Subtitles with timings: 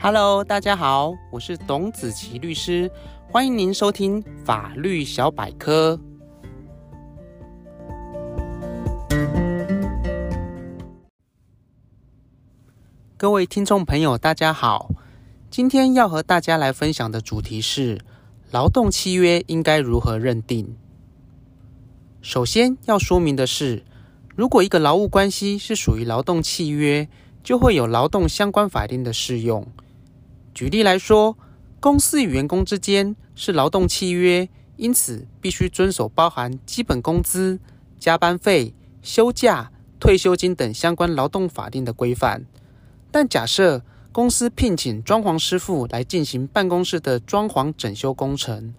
[0.00, 2.88] Hello，大家好，我是董子琪律师，
[3.28, 5.98] 欢迎您收听法律小百科。
[13.16, 14.88] 各位听众朋友，大家好，
[15.50, 18.00] 今天要和大家来分享的主题是
[18.52, 20.76] 劳动契约应该如何认定。
[22.22, 23.82] 首先要说明的是，
[24.36, 27.08] 如果一个劳务关系是属于劳动契约，
[27.42, 29.66] 就会有劳动相关法令的适用。
[30.54, 31.36] 举例来说，
[31.80, 37.60] 公司与员工之间是劳动契约，因此必须遵守包含基本工资、
[37.98, 42.44] 加班费、休假、退休金等相关劳动法令的规范。
[43.10, 48.74] 但假设公司聘请装潢师傅来进行办公室的装潢整修工程，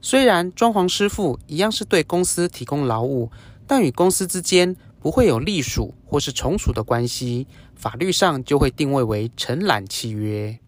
[0.00, 3.30] 虽然装潢师傅一样是对公司提供劳务，
[3.66, 7.46] 但与公司之间不会有隶属或是从属的关系，
[7.76, 10.58] 法律上就会定位为承揽契约。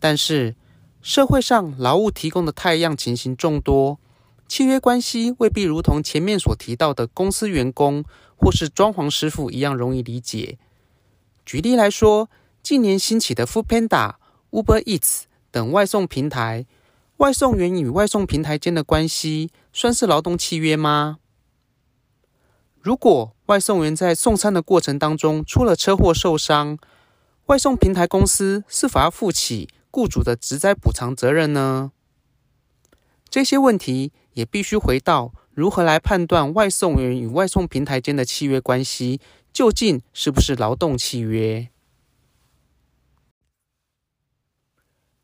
[0.00, 0.56] 但是，
[1.00, 4.00] 社会上劳务提供的太样情形众多，
[4.48, 10.58] 契约关系未必如同前面所提到的公司员工或是装潢师傅一样容易理解。
[11.44, 12.28] 举例来说，
[12.62, 14.14] 近年兴起的 Foodpanda、
[14.50, 16.66] Uber Eats 等外送平台，
[17.18, 21.18] 外送员与外送平台间的关系算是劳动契约吗？
[22.80, 26.78] 如果外送员在送餐的过程当中出了车祸受伤，
[27.46, 31.92] 外送平台公司是否要负起雇主的职灾补偿责任呢？
[33.28, 39.20] 这些问题也必须回到如何来判断外送员与外送平台间的契约关系
[39.52, 41.68] 究竟是不是劳动契约？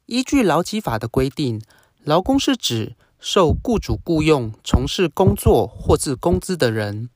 [0.07, 1.61] 依据劳基法的规定，
[2.05, 7.11] 劳工是指受雇主雇用从事工作或自工资的人，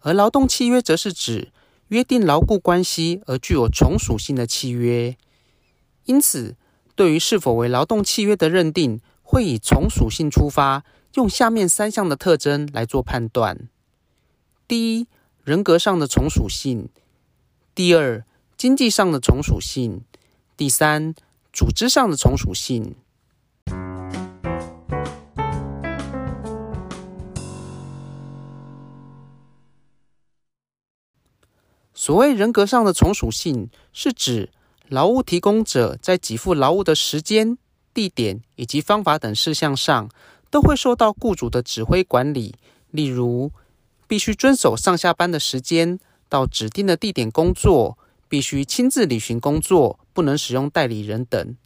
[0.00, 1.52] 而劳动契约则是指
[1.88, 5.16] 约定劳雇关系而具有从属性的契约。
[6.04, 6.56] 因此，
[6.94, 10.84] 对于是否为劳动契约的认定，会以从属性出发，
[11.14, 13.68] 用下面三项的特征来做判断：
[14.66, 15.06] 第一，
[15.44, 16.88] 人格上的从属性；
[17.74, 18.24] 第二，
[18.56, 20.00] 经济上的从属性；
[20.56, 21.14] 第三，
[21.52, 22.96] 组织上的从属性。
[31.92, 34.50] 所谓人格上的从属性，是指
[34.90, 37.56] 劳务提供者在给付劳务的时间、
[37.94, 40.10] 地点以及方法等事项上，
[40.50, 42.56] 都会受到雇主的指挥管理。
[42.90, 43.52] 例如，
[44.08, 47.96] 必须遵守上下班的时间，到指定的地点工作，
[48.28, 51.56] 必须亲自履行工作，不能使用代理人等。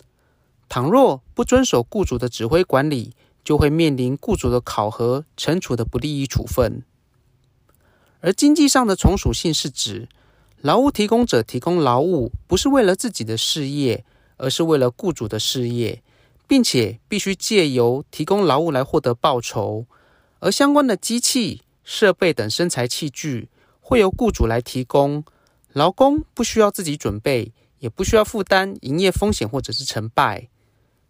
[0.68, 6.82] 倘若不遵守雇主的指挥管理，就会面临雇主的考核、惩处的不利益处分。
[8.20, 10.08] 而经济上的从属性是指，
[10.64, 14.02] 劳务提供者提供劳务，不是为了自己的事业，
[14.38, 16.02] 而是为了雇主的事业，
[16.48, 19.84] 并且必须借由提供劳务来获得报酬。
[20.38, 25.22] 而相关的机器、设备等生财器具，会由雇主来提供，
[25.74, 30.48] 劳工不需要自己准备，也不需要负担营业风险或者是成败。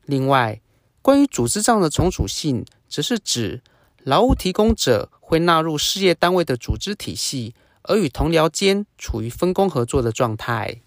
[0.04, 0.60] 另外，
[1.00, 3.62] 关于组织上的从属性，则是指
[4.02, 7.54] 劳务提供者会纳入事业单位的组织体系。
[7.84, 10.80] 而与同僚间处于分工合作的状态。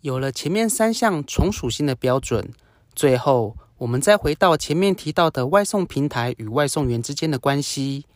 [0.00, 2.52] 有了前面三项从属性的标准，
[2.94, 8.06] 最后我们再回到前面提到的外送平台与外送员之间的关系。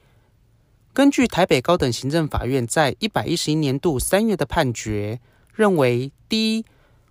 [0.93, 5.21] 根据台北高等行政法院在一百一十一年度三月的判决，
[5.53, 6.65] 认为第一，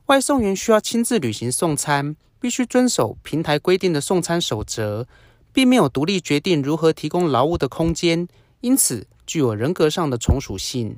[0.05, 5.05] 外送员需要亲自履行送餐，必须遵守平台规定的送餐守则，
[5.51, 8.28] 并没有独立决定如何提供劳务的空间，
[8.61, 10.97] 因此，具有人格上的从属性。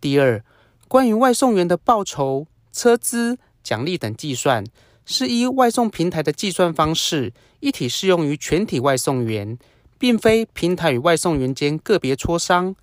[0.00, 0.44] 第二，
[0.88, 4.64] 关于外送员的报酬、车资、奖励等计算，
[5.04, 9.58] 是依外送平台的计算方式，一体适用于全体外送员，
[9.98, 12.74] 并非平台与外送员间个别磋商。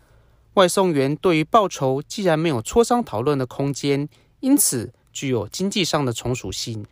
[0.54, 4.08] 外送员对于报酬既然没有磋商讨论的空间，
[4.40, 6.86] 因此具有经济上的从属性。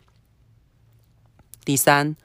[1.64, 2.16] 第三，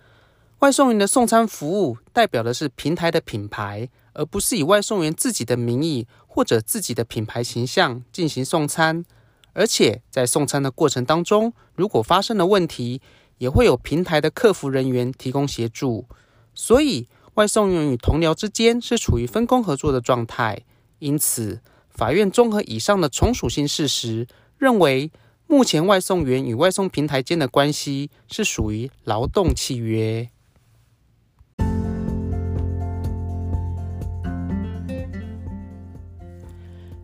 [0.60, 3.90] 外送员的送餐服务代表的是平台的品牌。
[4.14, 9.06] 而不是以外送员自己的名义或者自己的品牌形象进行送餐，
[9.54, 13.02] 而且在送餐的过程当中，如果发生了问题，
[13.38, 16.06] 也会有平台的客服人员提供协助。
[16.54, 20.64] 所以，外送员与同僚之间是处于分工合作的状态。
[21.00, 24.28] 因此，法院综合以上的从属性事实，
[24.58, 25.12] 认为
[25.48, 30.30] 目前外送员与外送平台间的关系是属于劳动契约。